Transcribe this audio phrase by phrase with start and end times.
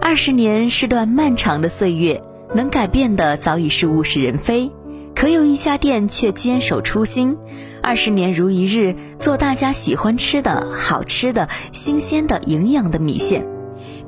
[0.00, 2.22] 二十年是段漫长的岁月，
[2.54, 4.70] 能改变的早已是物是人非。
[5.14, 7.36] 可有一家店却坚守初心，
[7.82, 13.46] 二十年如一日，做大家喜欢吃的好吃的、新鲜的、营养的米线。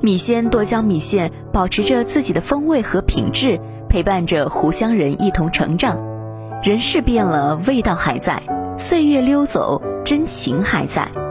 [0.01, 3.59] 米线剁椒米线保持着自己的风味和品质，
[3.89, 5.97] 陪伴着湖湘人一同成长。
[6.61, 8.41] 人事变了，味道还在；
[8.77, 11.26] 岁月溜走，真情还在。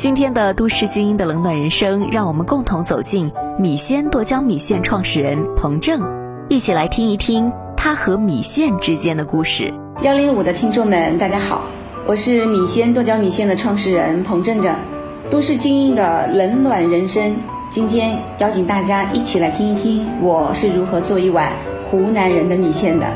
[0.00, 6.00] 今天的都市精英的冷暖人生，让我们共同走进米鲜剁椒米线创始人彭正，
[6.48, 7.52] 一起来听一听。
[7.76, 9.74] 他和米线之间的故事。
[10.00, 11.66] 幺零五的听众们，大家好，
[12.06, 14.74] 我是米鲜剁椒米线的创始人彭正正，
[15.28, 17.36] 都市精英的冷暖人生。
[17.68, 21.52] 今天邀请大家一起来听一听，我是如何做一碗
[21.90, 23.06] 湖南人的米线的。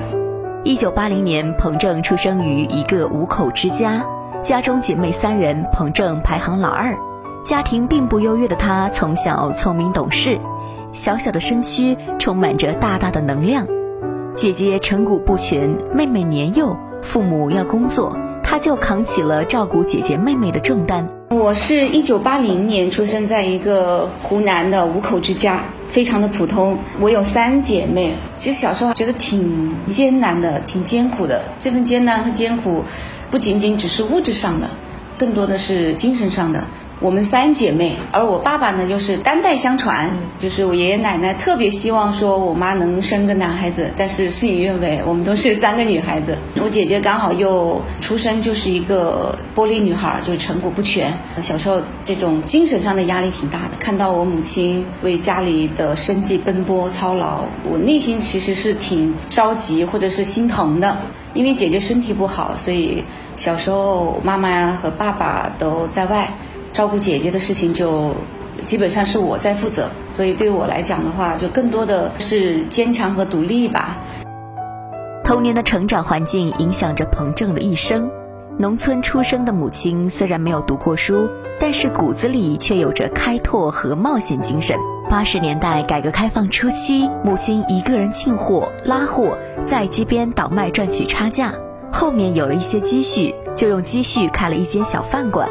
[0.65, 4.05] 一九八零年，彭正出生于一个五口之家，
[4.45, 6.95] 家中姐妹三人，彭正排行老二。
[7.43, 10.39] 家庭并不优越的他，从小聪明懂事，
[10.93, 13.67] 小小的身躯充满着大大的能量。
[14.35, 21.09] 姐姐成骨不全，妹妹年幼，父母要工作，她就扛起了照顾姐姐妹妹的重担。
[21.31, 26.77] 我是一九八零年出生在一个湖南的五口之家，非常的普通。
[27.01, 31.41] 我有三姐妹，其实小时候觉得挺艰难的，挺艰苦的。
[31.59, 32.85] 这份艰难和艰苦，
[33.31, 34.69] 不仅仅只是物质上的，
[35.19, 36.65] 更多的是精神上的。
[37.05, 46.39] 我们三姐妹，而我爸爸呢，又是单代相传，就是我爷爷奶奶特别希望说我妈能生个男孩子，但是事与愿违，我们都是三个女孩子。
[46.63, 51.13] 我姐姐刚好又出生就是一个玻璃女孩，就是成果不全。
[51.43, 57.41] 小时候这种精神上的压力挺大的，看到我母亲为家里的生计奔波操劳，
[57.71, 60.97] 我内心其实是挺着急或者是心疼的，
[61.35, 63.05] 因为姐姐身体不好，所以
[63.37, 66.33] 小时候妈妈呀和爸爸都在外。
[66.75, 68.13] 照顾姐姐的事情就
[68.67, 73.97] 基本上是我在负责，所以对我来讲的话，就更多的是坚强和独立吧。
[75.23, 78.11] 童年的成长环境影响着彭正的一生。
[78.59, 81.29] 农村出生的母亲虽然没有读过书，
[81.61, 84.77] 但是骨子里却有着开拓和冒险精神。
[85.09, 91.53] 八十年代改革开放初期，母亲一个人进货拉货，在街边倒卖赚取差价。
[91.93, 95.49] 后面有了一些积蓄，就用积蓄开了一间小饭馆。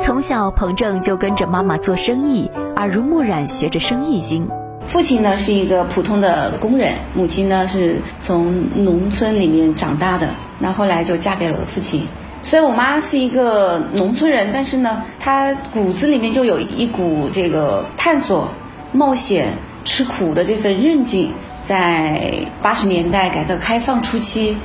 [0.00, 4.48] 从小，彭正就跟着妈妈做生意，耳濡目染，学着生意经。
[4.86, 12.06] 父亲呢是一个普通的工人，母亲呢是从农村里面长大的，那后来就嫁给了我的父亲。
[12.42, 18.48] 虽然我妈是一个农村人，但是呢，她骨子里面就有一股这个探索、
[18.92, 19.48] 冒险、
[19.84, 21.32] 吃苦的这份韧劲。
[21.60, 24.56] 在八十年代改革开放初期，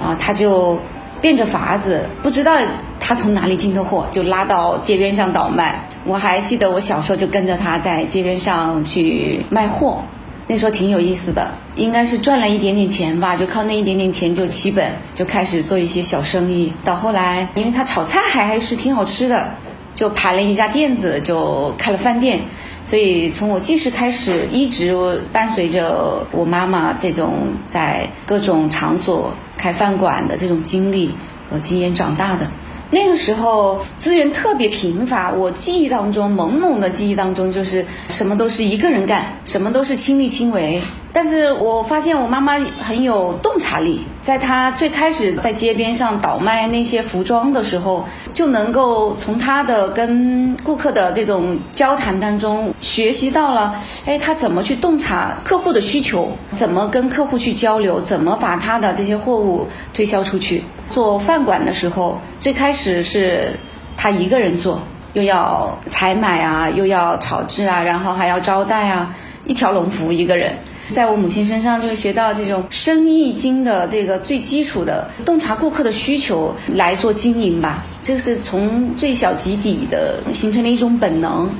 [0.00, 0.80] 啊，她就
[1.20, 2.56] 变着法子，不知道。
[3.00, 5.88] 他从哪里进的货，就拉到街边上倒卖。
[6.04, 10.02] 我还记得我小时候就跟着他在街边上去卖货，
[10.46, 11.50] 那时候挺有意思的。
[11.74, 16.72] 应该是赚了一点点钱吧，就靠那一点点钱就起本，就开始做一些小生意。
[16.84, 19.52] 到后来，因为他炒菜还还是挺好吃的，
[19.94, 22.40] 就盘了一家店子，就开了饭店。
[22.84, 27.34] 所以从我记事开始，一直伴随着我妈妈这种
[27.66, 31.12] 在各种场所开饭馆的这种经历
[31.50, 32.48] 和经验长大的。
[32.90, 40.80] 那个时候资源特别贫乏，我记忆当中朦胧的记忆当中就是什么都是一个人干，什么都是亲力亲为。
[41.12, 48.04] 但是我发现我妈妈很有洞察力，在她最开始在街边上倒卖那些服装的时候，
[48.34, 60.62] 就能够从她的跟顾客的这种交谈当中学习到了，哎，她怎么去洞察客户的需求，怎么跟客户去交流，怎么把她的这些货物推销出去。
[60.90, 63.58] 做饭馆的时候，最开始是
[63.96, 64.80] 他一个人做，
[65.12, 70.52] 又要采买啊，又要炒制啊，然后还要招待啊，一条龙服务一个人。
[70.88, 77.84] 在我母亲身上就学到这种生意经的这个最基础的洞察顾客的需求来做经营吧。
[78.00, 81.50] 这是从最小及底的形成了一种本能。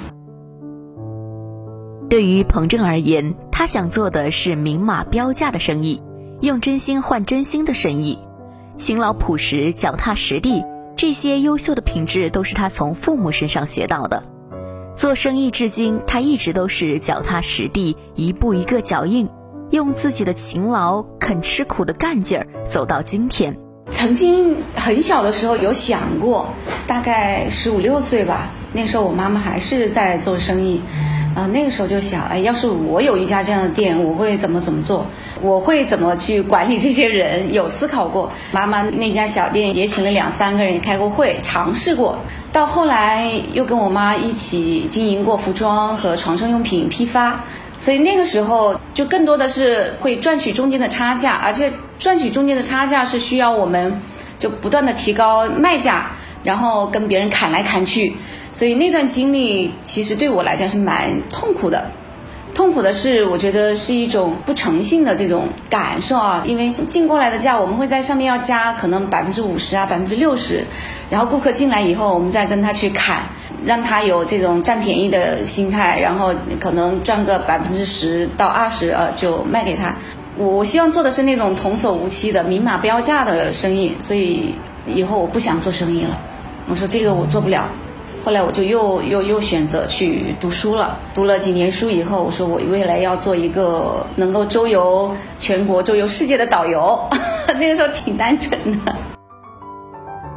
[2.08, 6.00] 对于彭正而言，他想做的是明码标价的生意，
[6.40, 8.17] 用真心换真心的生意，
[8.76, 10.62] 勤劳朴实、脚踏实地，
[10.96, 14.23] 这些优秀的品质都是他从父母身上学到的。
[14.94, 19.31] 做生意至今，他一直都是脚踏实地，一步一个脚印，
[19.70, 23.56] 用自己的勤劳、肯吃苦的干劲儿走到今天。
[23.88, 26.50] 曾经很小的时候有想过，
[26.87, 30.82] 大概十五六岁吧，那时候我妈妈还是在做生意。
[31.36, 35.06] 啊，那个时候就想，哎，要是我有一家这样的店，我会怎么怎么做？
[35.42, 37.52] 我会怎么去管理这些人？
[37.52, 38.32] 有思考过。
[38.52, 42.18] 妈妈那家小店也请了两三个人开过会，尝试过。
[42.52, 47.44] 到后来又跟我妈一起经营过服装和床上用品批发，
[47.76, 54.00] 所以那个时候就更多的是会赚取中间的差价，而且赚取中间的差价是需要我们
[54.38, 56.12] 就不断的提高卖价，
[56.42, 58.16] 然后跟别人砍来砍去。
[58.56, 61.90] 所以那段经历其实对我来讲是蛮痛苦的，
[62.54, 70.64] 痛苦的是我觉得是一种不诚信的这种感受啊，因为进过来的价我们会在上面要加可能百分之五十啊百分之六十，
[71.10, 73.24] 然后顾客进来以后我们再跟他去砍，
[73.62, 79.94] 让他有这种占便宜的心态，然后可能赚个百分之十到二十呃就卖给他。
[80.38, 84.54] 我希望做的是那种童叟无欺的明码标价的生意，所以
[84.86, 86.18] 以后我不想做生意了。
[86.70, 87.68] 我说这个我做不了。
[88.26, 90.99] 后来我就又又又选择去读书了。
[91.14, 96.99] 读了几年书以后，我说我未来要做一个能够周游全国、周游世界的导游。
[97.55, 98.96] 那个时候挺单纯的。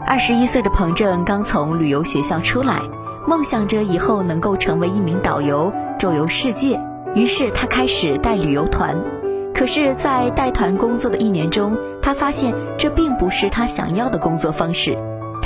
[0.06, 2.80] 二十一岁的彭正刚从旅游学校出来，
[3.26, 6.80] 梦想着以后能够成为一名导游，周游世界。
[7.16, 8.96] 于是他开始带旅游团。
[9.56, 14.96] 可是，在带团工作的一年中，他发现这并不是他想要的工作方式。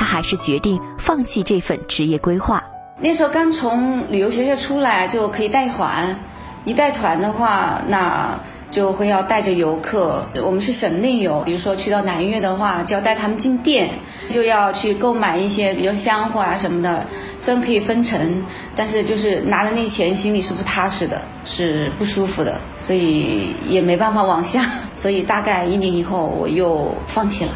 [0.04, 2.62] 他还是决定放弃这份职业规划。
[3.00, 6.20] 那时候刚从旅游学校出来，就可以带团。
[6.66, 8.38] 一带团的话，那
[8.70, 10.28] 就会要带着游客。
[10.44, 13.92] 我们是省内游，比如说去到南岳的话，就要带他们进店，
[14.30, 17.08] 就要去购买一些，比如香火啊什么的。
[17.40, 18.44] 虽然可以分成，
[18.76, 24.70] 但是就是拿着那钱，心里是不踏实的，是不舒服的，所以也没办法往下。
[24.94, 27.52] 所以大概一年以后，我又放弃了。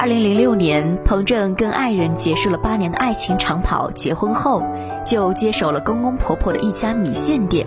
[0.00, 4.62] 二零零六年，彭正跟爱人结束了八年的爱情长跑，结婚后
[5.04, 7.66] 就接手了公公婆婆的一家米线店。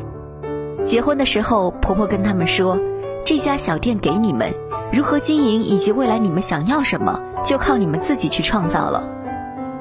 [0.84, 2.80] 结婚的时候，婆婆跟他们说
[3.24, 4.52] ：“这家小店给你们，
[4.92, 9.08] 如何经营以及未来你们想要什么，就靠你们自己去创造了。”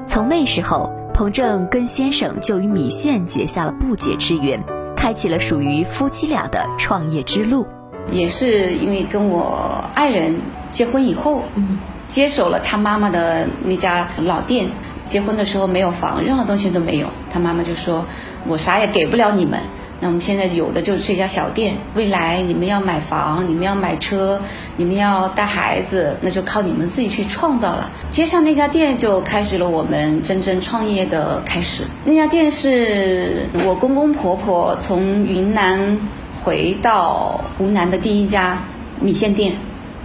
[0.05, 4.63] 从那时候，彭正跟先生就与米线结下了不解之缘，
[4.95, 7.65] 开启了属于夫妻俩的创业之路。
[8.11, 10.35] 也是因为跟我爱人
[10.69, 11.79] 结婚以后，嗯。
[12.07, 14.67] 接手了他妈妈的那家老店，
[15.07, 17.07] 结婚的时候没有房，任何东西都没有。
[17.29, 18.05] 他妈妈就说
[18.47, 19.59] ：“我啥也给不了你们，
[19.99, 21.75] 那我们现在有的就是这家小店。
[21.95, 24.39] 未来你们要买房，你们要买车，
[24.77, 31.83] 你们要带孩子，那就靠你们自己去创造了。”接上那家店，就开始了我们真正创业的开始。
[32.05, 35.97] 那家店是我公公婆婆从云南
[36.43, 38.61] 回到湖南的第一家
[38.99, 39.55] 米线店，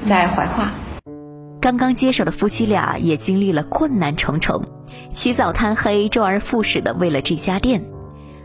[0.05, 0.73] 在怀化。
[1.61, 4.62] 刚刚接手的夫妻俩也经历了困难重重，
[5.12, 7.85] 起早贪黑，周而复始的为了这家店，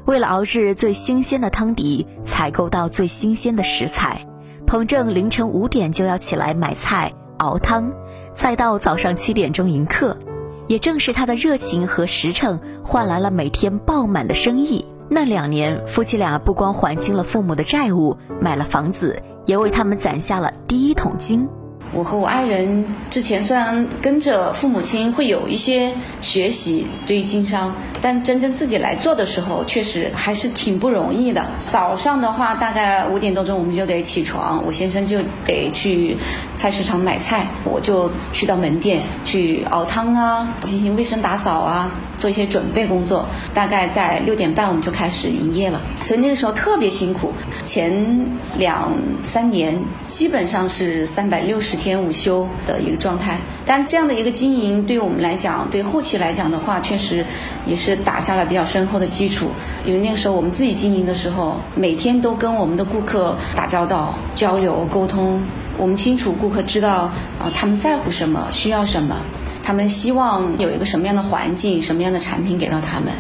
[0.05, 4.25] 为了熬制最新鲜的汤底，采购到最新鲜的食材，
[4.65, 7.93] 彭正凌晨五点就要起来买菜熬汤，
[8.34, 10.17] 再到早上七点钟迎客。
[10.65, 14.86] 也正是他的热情和实诚，换来了每天爆满的生意。
[15.10, 21.48] 那两年，夫妻俩不光还清了父母的债务，买了房子，也为他们攒下了第一桶金。
[21.93, 31.45] 我和我爱人之前虽然跟着父母亲会有一些学习对于经商，但真正自己来做的时候，确实还是挺不容易的。
[31.65, 36.17] 早上的话，大概五点多钟我们就得起床，我先生就得去
[36.55, 43.27] 菜市场买菜，我就去到门店去熬汤啊，进行卫生打扫啊，做一些准备工作。
[43.53, 47.31] 大概在六点半我们就开始营业了，所以那个时候特别辛苦。
[47.62, 48.25] 前
[48.57, 51.77] 两三年基本上是三百六十。
[51.83, 57.25] 天午休的一个状态，但这样的一个经营，对于我们来讲，对后期来讲的话，确实
[57.65, 59.49] 也是打下了比较深厚的基础。
[59.83, 65.41] 因为那个时候我们自己经营的时候，每天都跟我们的顾客打交道、交流、沟通，
[65.77, 69.17] 我们清楚顾客知道啊他们在乎什么、需要什么，
[69.61, 73.11] 他们希望有一个什么样的环境、什么样的产品给到他们。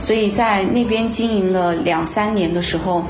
[0.00, 3.04] 所以在那边经营了两三年的时候。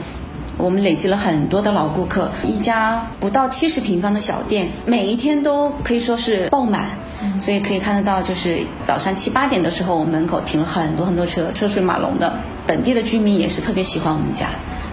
[0.57, 6.99] 我们累积了很多的老顾客，一家不到七十平方的小店，每一天都可以说是爆满。
[7.39, 12.39] 所以可以看得到，就是早上七八点的时候，我们门口停了很多很多车，车水马龙的。
[12.67, 14.49] 本地的居民也是特别喜欢我们家。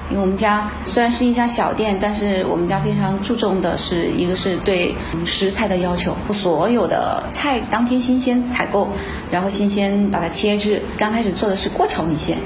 [0.10, 8.90] 因为我们家虽然是一家小店，但是我们家非常注重的是一个是对食材的要求，所有的菜当天新鲜采购，
[9.30, 10.82] 然后新鲜把它切制。
[10.98, 12.38] 刚开始做的是过桥米线，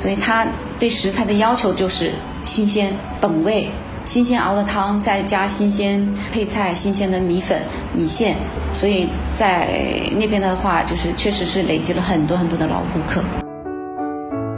[0.00, 0.46] 所以他
[0.82, 2.10] 对食材的要求就是
[2.44, 3.70] 新鲜、本味、
[4.04, 7.56] 新鲜熬的汤，再加新鲜配菜、新鲜的米粉、
[7.96, 8.36] 米线。
[8.72, 9.68] 所以在
[10.16, 13.22] 那边的话，就是确实是累积了很多很多的老顾客。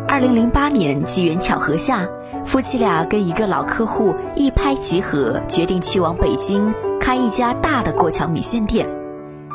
[0.09, 2.09] 二零零八年机缘巧合下，
[2.43, 8.89] 夫妻俩跟一个老客户一拍即合，决定去往北京开一家大的过桥米线店。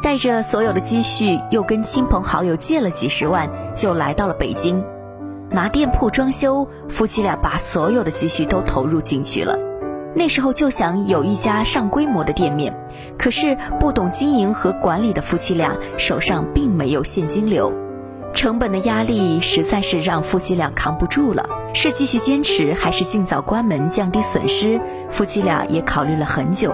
[0.04, 4.84] 带着所有的积蓄，又跟亲朋好友借了几十万，就来到了北京。
[5.52, 9.58] 拿店铺装修，夫妻俩把所有的积蓄都投入进去了。
[10.16, 12.76] 那时候就想有一家上规模的店面，
[13.18, 17.72] 可是不懂经营和管理的夫妻俩手上并没有现金流。
[18.34, 24.80] 成本的压力实在是让夫妻俩扛不住了，是继续坚持还是尽早关门降低损失？
[25.10, 26.74] 夫妻俩也考虑了很久。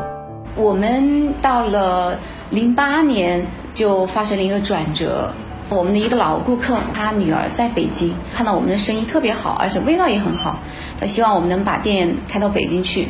[0.55, 2.17] 我们到了
[2.50, 5.34] 零八年就发生了一个转折，
[5.70, 10.60] 我们的一个老顾客，他女儿在北京，看到我们的生意特别好，而且味道也很好，
[11.00, 13.08] 他希望我们能把店开到北京去。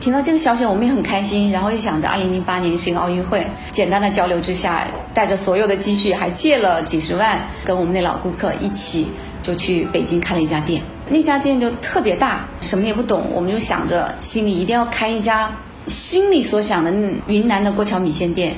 [0.00, 1.50] 听到这个消息，我们也很开心。
[1.50, 9.08] 然后又想着，二零零八年是一个奥运会，简单的交流之下，带着所有的积蓄，还借了几十万，跟我们那老顾客一起
[9.42, 10.80] 就去北京开了一家店。
[11.08, 15.50] 那家店就特别大，什么也不懂，我们就想着心里一定要开一家
[15.88, 16.92] 心里所想的
[17.26, 18.54] 云南的过桥米线店，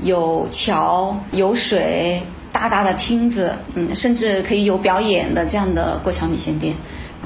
[0.00, 2.22] 有桥有水，
[2.54, 6.72] 大大的厅子，嗯，甚至可以有表演的这样的过桥米线店。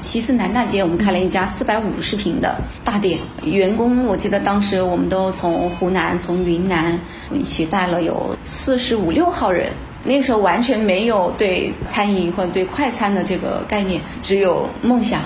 [0.01, 6.99] 西四南大街，我们开了一家四百五十平的大店，员工我记得当时我们都从湖南、从云南
[7.31, 9.71] 一起带了有四十五六号人。
[10.01, 15.21] 那时候完全没有对餐饮或者对快餐的这个概念，只有梦想，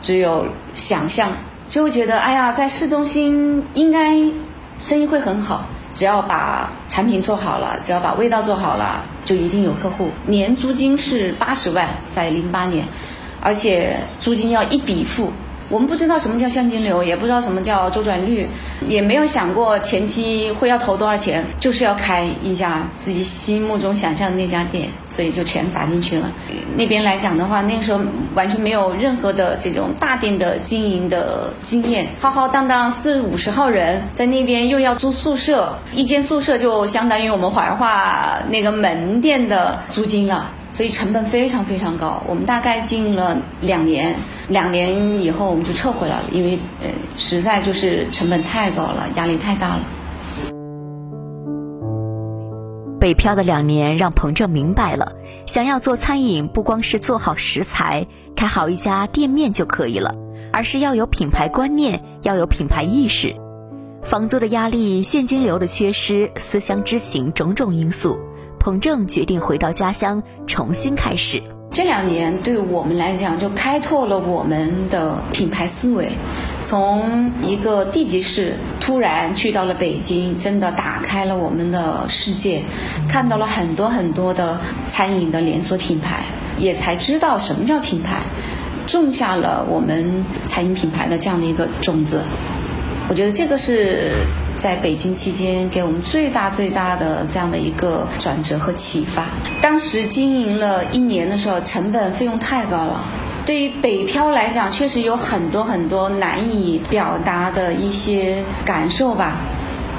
[0.00, 1.32] 只有想象，
[1.66, 4.14] 就会觉得哎呀，在市中心应该
[4.78, 5.66] 生意会很好，
[5.98, 10.12] 只要把产品做好了，只要把味道做好了，就一定有客户。
[10.26, 12.86] 年租金是八十万，在零八年。
[13.40, 15.32] 而且租金要一笔付，
[15.68, 18.48] 我们不知道什么叫现金流，也不知道什么叫周转率，
[18.88, 26.30] 也没有想过前期会要投多少钱，就是要开一家自己心目中想象的那家店，所以就全砸进去了。
[26.76, 28.00] 那边来讲的话，那个时候
[28.34, 40.50] 完全没有任何的这种大店的经营的经验，浩浩荡荡四五十号人在那边又要租宿舍，一间宿舍就相当于我们怀化那个门店的租金了。
[40.70, 44.14] 所以成本非常非常高，我们大概经营了两年，
[44.48, 49.82] 两年以后我们就撤回来了，因为呃实在就是成本太高了，压力太大了。
[53.00, 55.12] 北漂的两年让彭正明白了，
[55.46, 58.06] 想要做餐饮，不光是做好食材、
[58.36, 60.14] 开好一家店面就可以了，
[60.52, 63.34] 而是要有品牌观念，要有品牌意识。
[64.02, 68.18] 房租的压力、现金流的缺失、思乡之情，种种因素。
[68.58, 71.42] 彭正决定回到家乡重新开始。
[71.70, 76.08] 这两年对我们来讲，就开拓了我们的品牌思维。
[76.60, 82.62] 从一个地级市突然去到了北京，真的打开了我们的世界，
[83.08, 86.24] 看到了很多很多的餐饮的连锁品牌，
[86.58, 88.22] 也才知道什么叫品牌，
[88.86, 92.22] 种下了我们餐饮品牌的这样的一个种子。
[93.08, 94.12] 我觉得这个是。
[94.58, 99.26] 在北京期间，给我们最大最大的这样的一个转折和启发。
[99.62, 103.04] 当时经营了一年的时候，成本费用太高了。
[103.46, 109.36] 对于北漂来讲，确实有很多很多难以表达的一些感受吧。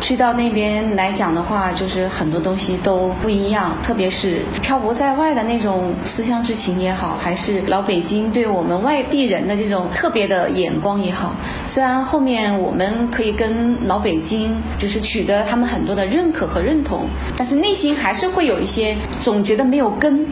[0.10, 11.36] 去到那边来讲的话，就是很多东西都不一样，特别是漂泊在外的那种思乡之情也好，还是老北京对我们外地人的这种特别的眼光也好。
[11.68, 17.06] 虽然后面我们可以跟老北京就是取得他们很多的认可和认同，
[17.38, 20.26] 但是内心还是会有一些总觉得没有根。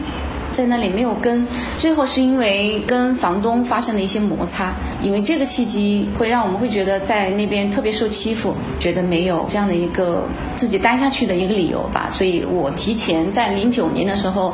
[0.58, 1.46] 在那里没有跟，
[1.78, 14.52] 最后是因为跟房东发生了一些摩擦，因为这个契机会让我们会觉得在那边特别受欺负，觉得没有这样的一个自己待下去的一个理由吧，所以我提前在零九年的时候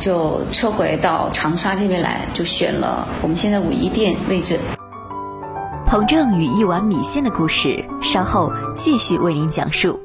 [0.00, 4.58] 就撤回到长沙这边来，就选了我们现在五一店位置。
[5.86, 10.00] 彭正与一碗米线的故事，稍后继续为您讲述。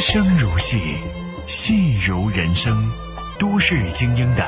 [0.00, 0.80] 生如戏，
[1.46, 2.90] 戏如人生，
[3.38, 4.46] 都市精英的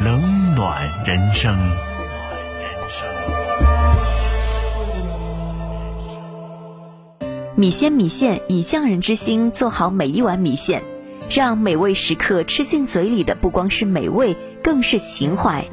[0.00, 1.54] 冷暖人生。
[7.54, 10.82] 米鲜米线以匠人之心做好每一碗米线，
[11.28, 15.66] 让美味时刻吃进嘴里的不光是美味，更是情怀。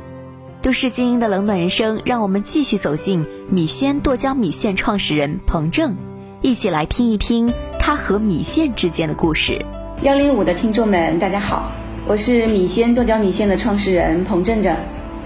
[0.62, 5.96] 都市精英的冷暖人生，让我们继续走进米鲜剁椒米线创始人彭正，
[6.44, 9.64] 一起来听一听他和米线之间的故事。
[10.02, 11.72] 幺零五的听众们，大家好，
[12.08, 14.76] 我是米线剁椒米线的创始人彭正正。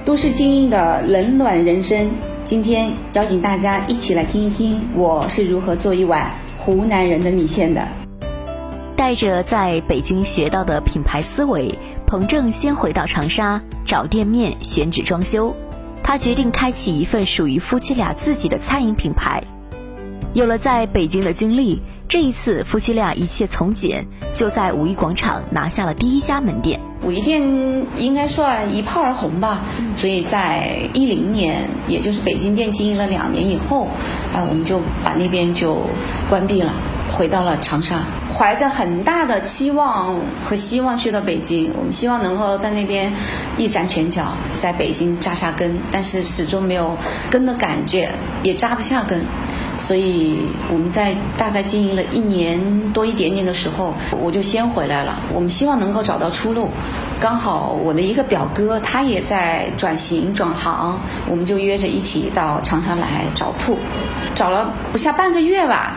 [0.04, 2.12] 都市精英的冷暖人生，
[2.44, 7.88] 今天邀请大家一起来听一听我是如何做一碗湖南人的米线的。
[8.98, 11.74] 带着在北京学到的品牌思维，
[12.06, 15.56] 彭正先回到长沙找店面选址装修。
[16.04, 19.42] 他决定开启一份属于夫妻俩自己的餐饮品牌。
[20.36, 26.78] 有了在北京的经历，这一次夫妻俩一切从简，就在五一广场拿下了第一家门店。
[27.04, 27.42] 五一店
[27.96, 29.62] 应该算一炮而红吧，
[29.96, 33.88] 所以在一零年，也就是北京店经营了两年以后，
[34.34, 35.84] 啊，我们就把那边就
[36.30, 36.74] 关闭了，
[37.14, 38.02] 回到了长沙。
[38.34, 43.14] 怀着很大的期望和希望去到北京，我们希望能够在那边
[43.56, 46.98] 一展拳脚，在北京扎下根，但是始终没有
[47.30, 48.12] 根的感觉，
[48.44, 49.24] 也扎不下根。
[49.80, 50.40] 所以
[50.72, 52.60] 我们在大概经营了一年
[52.92, 55.20] 多一点点的时候，我就先回来了。
[55.34, 56.70] 我们希望能够找到出路。
[57.20, 63.78] 刚好我的一个表哥他也在转型转行，我们就约着一起到长沙来找铺，
[64.36, 65.96] 找了不下半个月吧。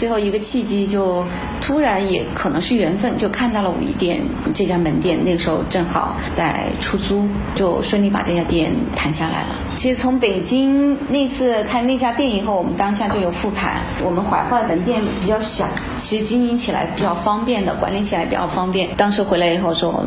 [0.00, 1.22] 最后一个契机，就
[1.60, 4.22] 突然也可能是缘分，就看到了五一店
[4.54, 9.48] 这家门店，那个时候正好在出租，就顺利把这家店谈下来了。
[9.76, 15.66] 其实从北京那次开那家店以后，我们当下就有复盘，我们怀化的门店比较小，
[15.98, 18.88] 其实经营起来比较方便的，管理起来比较方便。
[18.96, 20.02] 当时回来以后说。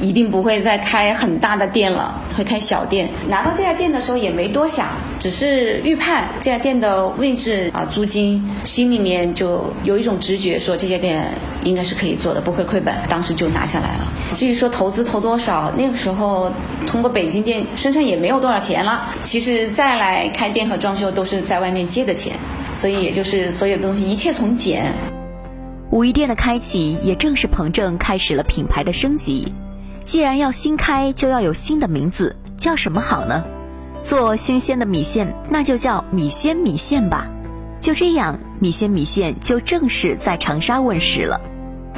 [0.00, 3.08] 一定不会再开很大的店了，会开小店。
[3.28, 4.86] 拿到这家店的时候也没多想，
[5.18, 11.26] 只是预判这家店的位置啊，租金，心里面就有一种直觉，说这家店
[11.64, 12.94] 应该是可以做的，不会亏本。
[13.08, 14.06] 当时就拿下来了。
[14.34, 16.52] 至于说投资投多少，那个时候
[16.86, 19.12] 通过北京店身上也没有多少钱了。
[19.24, 22.36] 其实再来开店和装修都是在外面借的钱，
[22.74, 24.92] 所以也就是所有的东西一切从简。
[25.90, 29.52] 五一店的开启也正是彭正开始了品牌的升级。
[30.08, 33.44] 既然要新开，就要有新的名字，叫什么好呢？
[34.02, 37.28] 做新鲜的米线，那就叫米鲜米线吧。
[37.78, 41.38] 就这样，米鲜米线就正式在长沙问世了。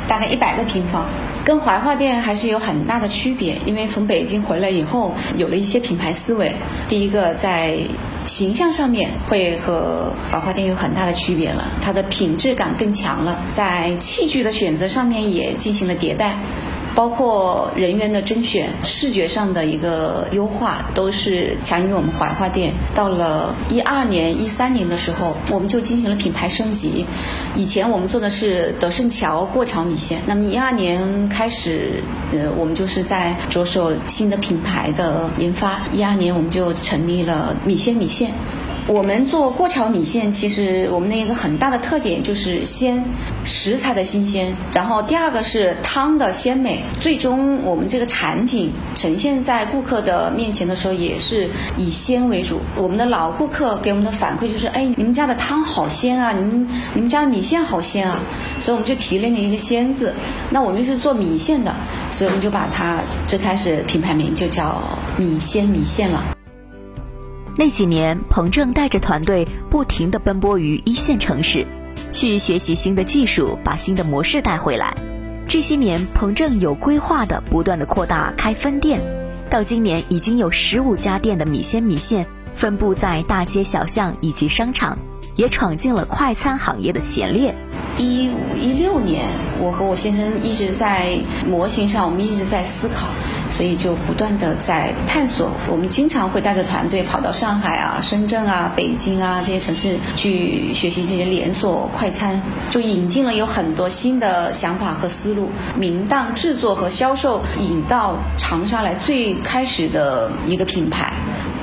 [0.09, 1.07] 大概一百个平方，
[1.45, 3.57] 跟怀化店还是有很大的区别。
[3.65, 6.51] 因为从北京回来以后，有了一些品牌思维。
[6.89, 7.79] 第一个在
[8.27, 13.39] 形象上面会和怀化店有很大的区别了，它的品质感更强了。
[13.53, 16.37] 在器具的选择上面也进行了迭代。
[16.95, 22.73] 包括人员的甄选、视觉上的一个优化，都是强于我们怀化店。
[22.95, 27.07] 到了一二年、一三年的时候，我们就进行了品牌升级。
[27.55, 35.83] 以前我们做的是德胜桥过桥米线，那么一二年开始，呃，我们就是在着手新的品牌的研发。
[35.93, 38.31] 一二年我们就成立了米鲜米线。
[38.87, 43.05] 我们做过桥米线，其实我们的一个很大的特点就是鲜
[43.45, 52.61] 食材的新鲜，然后第二个是汤的鲜美，最终我们这个产品呈现在顾客的面前的时候，也是以鲜为主。
[52.77, 58.21] 我们的老顾客给我们的反馈就是：哎，你们家的汤好鲜啊，你们你们家米线好鲜啊，
[58.59, 60.13] 所以我们就提炼了一个“鲜”字。
[60.51, 61.73] 那我们是做米线的，
[62.11, 64.83] 所以我们就把它最开始品牌名就叫
[65.17, 66.40] 米鲜米线了。
[67.61, 71.67] 那几年，彭正带着团队不停地奔波于一线城市，
[72.11, 74.97] 去学习新的技术，把新的模式带回来。
[75.47, 79.03] 这些年，彭正有规划的不断的扩大开分店，
[79.51, 84.99] 到今年已经有十五家店的米鲜米线分布在大街小巷以及商场，
[85.37, 87.55] 也闯进了快餐行业的前列。
[88.01, 89.27] 一五一六年，
[89.61, 93.09] 我和我先生一直在模型上，我们一直在思考。
[93.51, 105.51] 所以就不断的在探索，我们经常会带着团队跑到上海啊、深圳啊、北京啊这些城市去学习这些连锁快餐，就引进了有很多新的想法和思路。
[105.77, 111.13] 明档制作和销售引到长沙来最开始的一个品牌。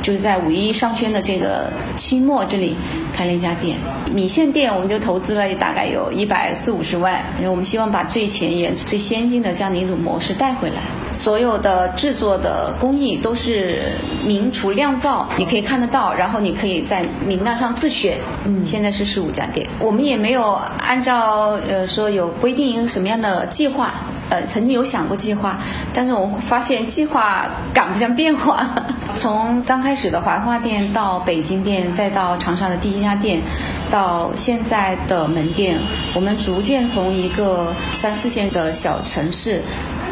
[0.08, 2.78] 就是在五一商圈的这个期末这里
[3.12, 3.76] 开了一家店。
[4.10, 10.78] 米线店我们就投资了大概有一百四五十万，因为我们希望把最前沿、最先进的这样的一种模式带回来。
[11.12, 13.82] 所有的制作的工艺都是
[14.26, 18.16] 明厨亮灶，你可以看得到，然后你可以在名单上自选。
[18.46, 23.96] 嗯，现在是十五家店，我们也没有按照呃说有规定一个什么样的计划。
[24.30, 25.58] 呃，曾经有想过计划，
[25.94, 28.70] 但是我发现计划赶不上变化。
[29.18, 33.42] 从刚开始的怀化店到北京店，再到长沙的第一家店，
[33.90, 35.80] 到现在的门店，
[36.14, 39.62] 我们逐渐从一个三四线的小城市。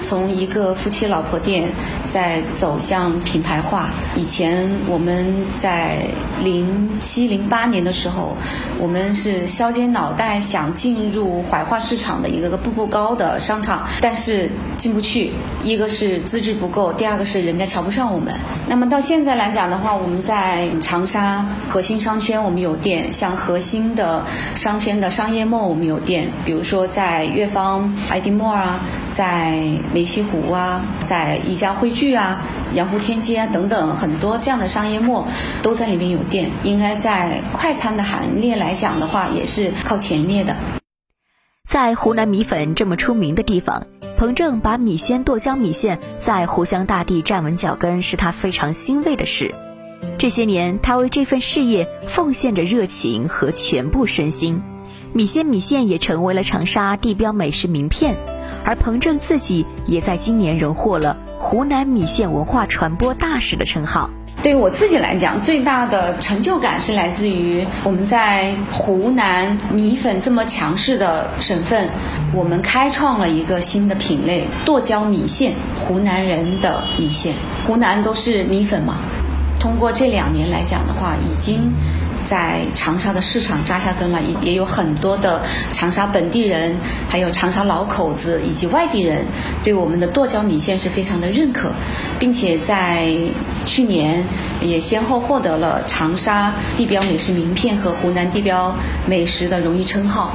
[0.02, 1.70] 从一个夫妻老婆店，
[2.08, 3.90] 在走向品牌化。
[4.16, 5.26] 以前我们
[5.60, 6.06] 在
[6.44, 8.36] 零七零八年的时候，
[8.80, 15.32] 我们是削尖脑袋想进入怀化市场的一个个步步高的商场，但是进不去。
[15.64, 18.34] 一个是资质不够，第二个是人家瞧不上我们。
[18.68, 24.24] 那么到现在来讲的话，我们在长沙核心商圈我们有店，像核心的
[24.56, 28.80] 商圈的商业梦我们有店，比如说在悦方、爱迪莫啊，
[29.12, 29.58] 在。
[29.94, 32.42] 梅溪湖啊，在宜家汇聚啊、
[32.74, 35.28] 洋湖天街啊等等很多这样的商业末
[35.62, 40.56] 都在里面有店，应该在快餐的行列来讲的话，也是靠前列的。
[41.68, 49.56] 在湖南米粉这么出名的地方，彭正把米线剁椒米线在湖湘大地站稳脚跟，是他非常欣慰的事。
[50.18, 54.62] 这些年，他为这份事业奉献着热情和全部身心。
[55.16, 58.18] 米线米线也成为了长沙地标美食名片，
[58.66, 64.10] 而彭正自己也在今年荣获了湖南米线文化传播大使的称号。
[64.44, 71.88] 对于我自己来讲，最大的成就感是来自于我们在湖南米粉这么强势的省份，
[72.34, 77.34] 我们开创了一个新的品类——剁椒米线，湖南人的米线。
[77.66, 78.96] 湖南都是米粉嘛，
[79.62, 81.72] 通过这两年来讲的话，已经。
[82.26, 86.76] 在长沙的市场扎下根了，也也有很多的长沙本地人，
[87.08, 89.26] 还有长沙老口子以及外地人，
[89.64, 91.72] 对我们的剁椒米线是非常的认可，
[92.20, 93.14] 并且在
[93.66, 94.26] 去年
[94.60, 100.34] 也先后获得了长沙地标美食名片和湖南地标美食的荣誉称号。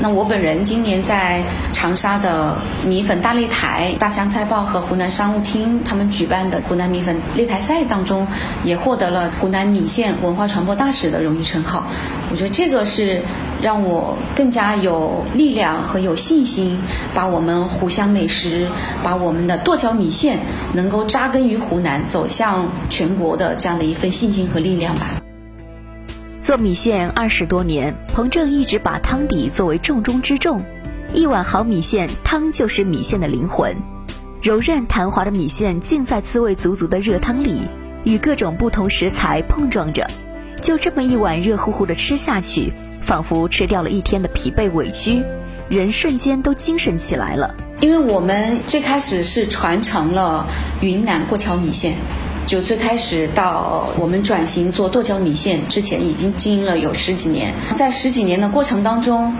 [0.00, 8.26] 那我本人今年在长沙的米粉大擂台、大湘菜报和湖南商务厅他们举办的湖南米粉擂台赛当中，
[8.64, 11.86] 也获得了湖南米线文化传播大使的荣誉称号。
[12.30, 13.22] 我觉得这个是
[13.60, 16.80] 让我更加有力量和有信心，
[17.14, 18.68] 把我们湖湘美食、
[19.04, 20.40] 把我们的剁椒米线
[20.72, 25.21] 能够扎根于湖南，走向全国的这样的一份信心和力量吧。
[26.42, 30.60] 做米线二十多年，彭正一直把汤底作为重中之重。
[31.14, 33.76] 一碗好米线，汤就是米线的灵魂。
[34.42, 37.62] 柔韧弹滑的米线浸在滋味足足的热汤里，
[38.02, 40.04] 与各种不同食材碰撞着，
[40.56, 45.22] 就这么一碗热乎乎的吃下去，仿佛吃掉了一天的疲惫委屈，
[45.68, 47.54] 人瞬间都精神起来了。
[47.80, 50.48] 因为我们最开始是传承了
[50.80, 51.94] 云南过桥米线。
[52.46, 57.52] 就最开始到我们转型做剁椒米线之前，已经经营了有十几年。
[57.74, 59.32] 在十几年的过程当中，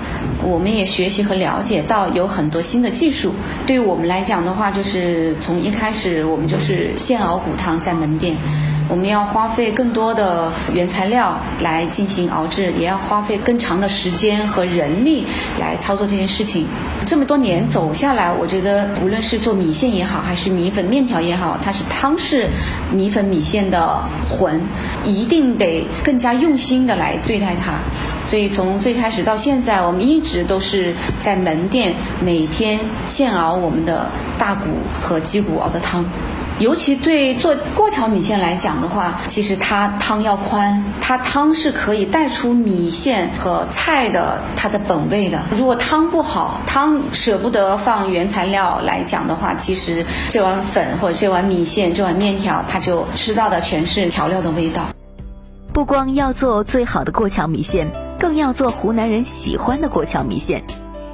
[0.42, 3.34] 我们也学习和了解到有很多新的技术。
[3.66, 8.36] 对于我们来讲的话，就是从一开始我们就是现熬骨汤在门店。
[8.92, 15.26] 我们要花费更多的原材料来进行熬制，也要花费更长的时间和人力
[15.58, 16.66] 来操作这件事情。
[17.06, 22.50] 这么多年走下来，我觉得无论是做米线也好，还是米粉面条也好，它是汤式
[22.92, 24.60] 米粉米线的魂，
[25.06, 27.72] 一定得更加用心的来对待它。
[28.22, 34.66] 所以从最开始到现在，我们一直都是在门店每天现熬我们的大骨
[35.00, 36.04] 和鸡骨熬的汤。
[36.58, 45.40] 尤其对做过桥米线来讲的话，其实它汤要宽，它汤是可以带出米线和菜的它的本味的。
[45.50, 54.82] 如果汤不好，汤舍不得放原材料来讲的话，其实这碗粉或者这碗米线、这碗面条，它就吃到的全是调料的味道。
[55.72, 60.62] 不光要做最好的过桥米线，更要做湖南人喜欢的过桥米线。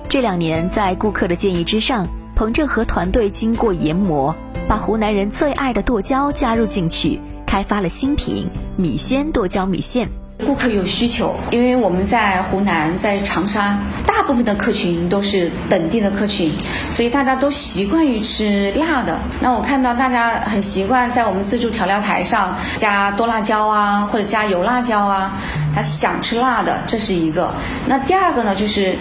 [0.08, 4.34] 这两年，在顾客的建议之上，彭正和团队经过研磨。
[4.68, 10.06] 把湖南人最爱的剁椒加入进去，开发了新品米鲜剁椒米线。
[10.44, 16.52] 顾客有需求，因为我们在湖南，在长沙，大部分的客群都是本地的客群，
[16.90, 19.18] 所以大家都习惯于吃辣的。
[19.40, 25.32] 那我看到大家很习惯在我们自助调料台上加多辣椒啊，或者加油辣椒啊，
[25.74, 27.52] 他想吃辣的，这是一个。
[27.86, 28.98] 那第二个呢，就是。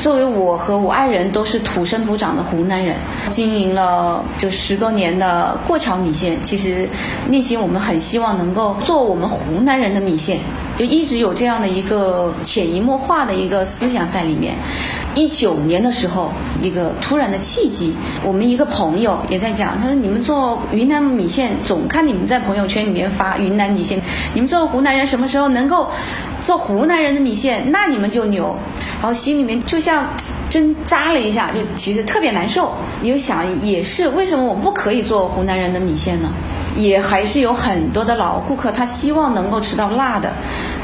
[0.00, 2.96] 作为我和我爱人都是土生土长的湖南人，
[3.28, 6.88] 经营了就十多年的过桥米线，其实
[7.28, 10.38] 内心我们很希望能够做我们湖南人的米线，
[10.74, 14.56] 就一直有这样的一个潜移默化的一个思想在里面。
[15.14, 16.32] 一九年的时候，
[16.62, 17.92] 一个突然的契机，
[18.24, 24.00] 我们一个朋友也在讲，他说：“你们做云南米线，总看你们在朋友圈里面发云南米线，
[24.32, 25.90] 你们做湖南人什么时候能够
[26.40, 27.70] 做湖南人的米线？
[27.70, 28.56] 那你们就牛。”
[29.00, 30.06] 然后心里面就像
[30.50, 32.74] 针扎了一下，就其实特别难受。
[33.02, 36.30] 又想也是，为什么我不可以做湖南人的米线呢？
[36.76, 40.32] 也还是有很多的老顾客，他希望能够吃到辣的。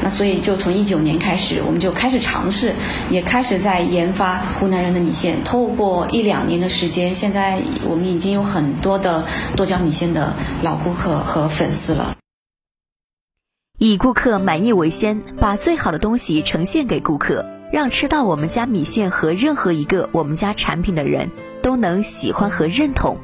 [0.01, 2.73] 那所以就从一九年开始，我们就开始尝试，
[3.09, 5.41] 也开始在研发湖南人的米线。
[5.43, 9.23] 透过一两年的时间，现在我们已经有很多的
[9.55, 12.16] 剁椒米线的老顾客和粉丝了。
[13.79, 21.29] 以顾客满意为先，把最好的东西呈现给顾客，让吃到我们家米线和任何一个我们家产品的人
[21.61, 23.17] 都能喜欢和认同。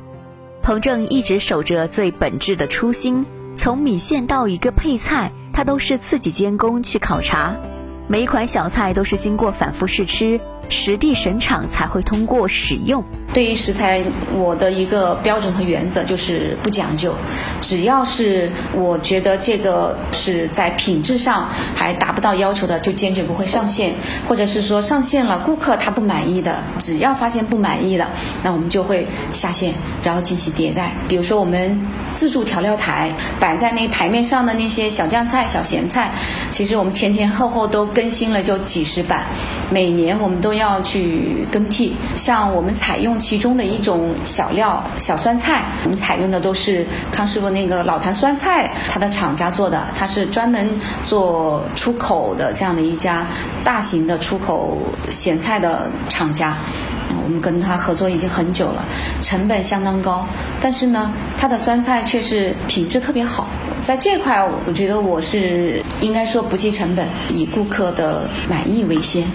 [0.62, 7.56] 彭正一直守着最本质的初心，从米线到一个配菜，他都是自己监工去考察，
[8.08, 10.40] 每一款小菜都是经过反复试吃。
[10.70, 13.04] 实地审厂才会通过使用。
[13.34, 14.02] 对于食材，
[14.34, 17.14] 我的一个标准和原则就是不讲究，
[17.60, 23.92] 只要是我觉得这个是在品质上还达不到要求的，就坚决不会上线；
[24.28, 28.08] 或者是说上线了，顾客他不满意的，只要发现不满意的，
[28.42, 30.94] 那我们就会下线，然后进行迭代。
[31.10, 31.80] 比如说我们
[32.14, 36.12] 自助调料台摆在那台面上的那些小酱菜、小咸菜，
[36.50, 39.24] 其实我们前前后后都跟更新了就几十版，
[39.72, 41.96] 每年我们都要去更替。
[42.18, 43.14] 像我们采用。
[43.24, 50.70] 其中的一种小料小酸菜，我们采用的都是康师傅那个老坛酸菜，它的厂家做的，它是专门
[51.06, 53.26] 做出口的这样的一家
[53.64, 54.78] 大型的出口
[55.10, 56.58] 咸菜的厂家。
[57.24, 58.84] 我们跟他合作已经很久了，
[59.22, 60.28] 成本相当高，
[60.60, 63.48] 但是呢，它的酸菜却是品质特别好。
[63.84, 69.28] 在这块，我觉得我是应该说不计成本，以顾客的满意为先。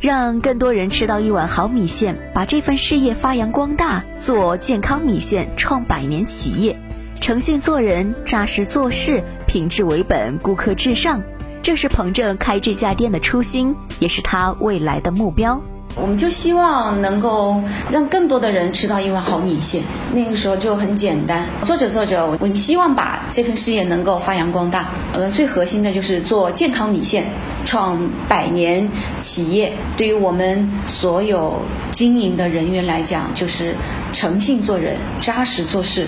[0.00, 6.74] 让更多人吃到一碗好米线，把这份事业发扬光大，做健康米线，创百年企业，
[7.20, 11.22] 诚信做人，扎实做事，品质为本，顾客至上，
[11.62, 15.62] 这是彭正开这家店的初心，也是他未来的目标。
[15.96, 19.82] 我们就希望能够让更多的人吃到一碗好米线。
[20.14, 24.88] 那个时候就很简单，做着做着，我们希望把这份事业能够发扬光大。
[25.12, 27.24] 呃，最核心的就是做健康米线。
[27.62, 28.88] 创百年
[29.20, 33.74] 企业，对于我们所有经营的人员来讲，就是
[34.12, 36.06] 诚信做人，扎实做事。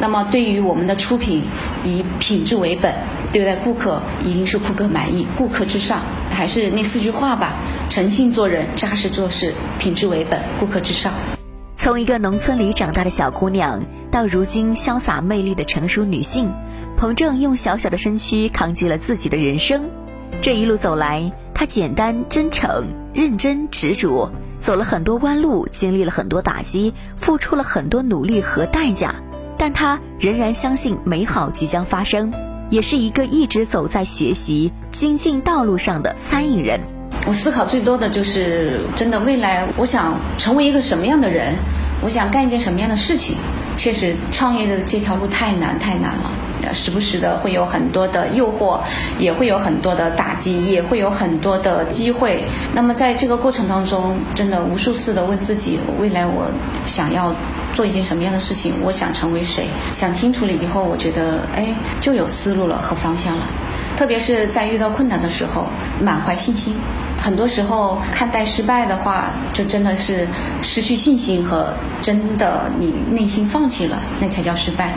[0.00, 1.42] 那么，对于我们的出品，
[1.84, 2.94] 以品质为本，
[3.32, 6.00] 对待顾客一定是顾客满意，顾客至上。
[6.30, 7.56] 还是那四句话吧：
[7.92, 11.12] 诚信做人，扎实做事，品质为本，顾客至上。
[11.76, 16.50] 从一个农村里长大的小姑娘，到如今潇洒魅力的成熟女性，
[16.96, 19.90] 彭正用小小的身躯扛起了自己的人生。
[20.40, 29.16] 这一路走来，他简单、真诚、认真、执着，走了很多弯路，经历了很多打击，付出了很多努力和代价，
[29.58, 32.32] 但他仍然相信美好即将发生，
[32.70, 36.80] 也是一个一直走在学习精进道路上的餐饮人。
[37.24, 41.54] 我思考最多的就是，真的未来我想成为一个什么样的人，
[42.00, 43.36] 我想干一件什么样的事情。
[43.76, 46.30] 确实，创业的这条路太难，太难了。
[46.72, 48.80] 时不时的会有很多的诱惑，
[49.18, 52.44] 也会有很多的打击，也会有很多的机会。
[52.72, 56.50] 那么在这个过程当中，真的无数次的问自己：未来我
[56.86, 57.34] 想要
[57.74, 58.74] 做一件什么样的事情？
[58.82, 59.66] 我想成为谁？
[59.90, 63.46] 想清楚了以后，我觉得哎，就有思路了和方向了。
[63.96, 65.66] 特别是在遇到困难的时候，
[66.00, 66.74] 满怀信心。
[67.22, 70.26] 很多时候看待失败的话，就真的是
[70.60, 74.92] 失去信心和真的你内心放弃了，那才叫失败。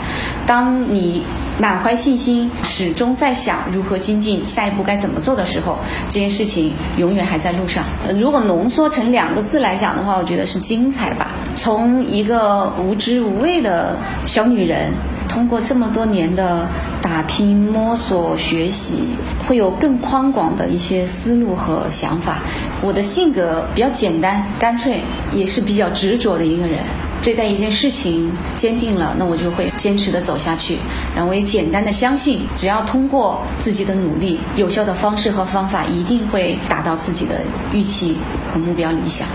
[0.48, 1.24] 当你
[1.60, 5.78] 满怀信心，始终在想如何精进，下一步该怎么做的时候，
[6.10, 7.84] 这件事情永远还在路上。
[8.18, 11.28] 如果浓缩成两个字来讲的话，我觉得是精彩吧。
[11.56, 14.92] 从一个无知无畏的小女人。
[15.36, 16.66] 通过这么多年的
[17.02, 19.04] 打拼、摸索、学习，
[19.46, 22.38] 会有更宽广的一些思路和想法。
[22.82, 25.02] 我的性格比较简单、干脆，
[25.34, 26.80] 也是比较执着的一个人。
[27.22, 30.78] 对待一件事情坚定了，那我就会坚持的走下去。
[31.14, 37.42] 然后我也简单的相信，只要通过自己的努力，有效的方式和方法，一定会达到自己的
[37.74, 38.16] 预期
[38.48, 39.28] 和目标理想。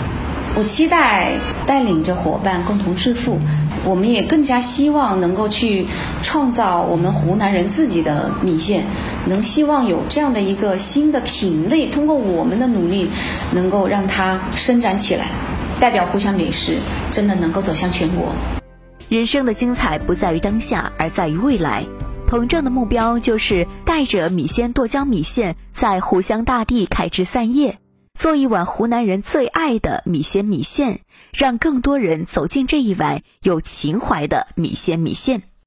[0.57, 1.33] 我期待
[1.67, 3.39] 带领着伙伴共同致富，
[3.85, 5.87] 我们也更加希望能够去
[6.23, 8.85] 创造我们湖南人自己的米线，
[9.27, 13.09] 能希望有这样的一个新的品类，通过我们的努力，
[13.53, 15.31] 能够让它伸展起来，
[15.79, 16.77] 代表湖湘美食
[17.11, 18.35] 真的能够走向全国。
[19.09, 21.85] 人生的精彩不在于当下，而在于未来。
[22.29, 27.80] 彭正的目标就是带着米线剁椒米线在湖湘大地开枝散叶，
[28.19, 31.01] 做一碗湖南人最爱的米线米线，
[31.33, 35.50] 让更多人走进这一碗有情怀的米线米线。